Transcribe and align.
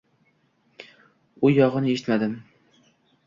U 1.49 1.53
yogʻini 1.57 1.93
eshitmadim 1.97 2.35